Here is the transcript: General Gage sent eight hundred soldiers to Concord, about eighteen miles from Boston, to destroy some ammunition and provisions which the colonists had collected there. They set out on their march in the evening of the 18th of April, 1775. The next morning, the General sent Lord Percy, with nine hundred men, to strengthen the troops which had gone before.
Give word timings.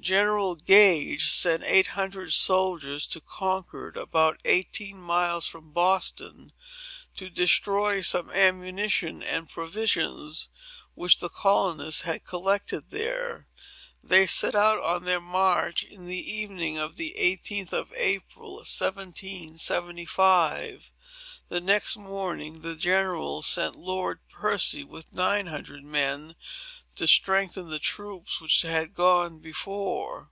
General 0.00 0.54
Gage 0.54 1.28
sent 1.32 1.64
eight 1.64 1.88
hundred 1.88 2.32
soldiers 2.32 3.04
to 3.08 3.20
Concord, 3.20 3.96
about 3.98 4.40
eighteen 4.46 4.96
miles 4.98 5.46
from 5.46 5.72
Boston, 5.72 6.52
to 7.18 7.28
destroy 7.28 8.00
some 8.00 8.30
ammunition 8.30 9.22
and 9.22 9.50
provisions 9.50 10.48
which 10.94 11.18
the 11.18 11.28
colonists 11.28 12.00
had 12.02 12.24
collected 12.24 12.88
there. 12.90 13.48
They 14.02 14.26
set 14.26 14.54
out 14.54 14.82
on 14.82 15.02
their 15.04 15.20
march 15.20 15.82
in 15.82 16.06
the 16.06 16.32
evening 16.32 16.78
of 16.78 16.96
the 16.96 17.14
18th 17.18 17.72
of 17.74 17.92
April, 17.94 18.52
1775. 18.64 20.90
The 21.50 21.60
next 21.60 21.96
morning, 21.98 22.60
the 22.62 22.76
General 22.76 23.42
sent 23.42 23.76
Lord 23.76 24.20
Percy, 24.30 24.84
with 24.84 25.12
nine 25.12 25.48
hundred 25.48 25.84
men, 25.84 26.34
to 26.96 27.06
strengthen 27.06 27.68
the 27.70 27.78
troops 27.78 28.40
which 28.40 28.62
had 28.62 28.92
gone 28.94 29.38
before. 29.38 30.30